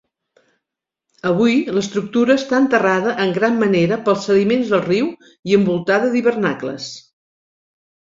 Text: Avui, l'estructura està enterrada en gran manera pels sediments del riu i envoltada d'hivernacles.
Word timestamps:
Avui, 1.31 1.57
l'estructura 1.75 2.37
està 2.41 2.55
enterrada 2.63 3.13
en 3.25 3.33
gran 3.35 3.59
manera 3.65 3.99
pels 4.07 4.25
sediments 4.29 4.71
del 4.73 4.81
riu 4.87 5.11
i 5.53 5.55
envoltada 5.59 6.09
d'hivernacles. 6.15 6.89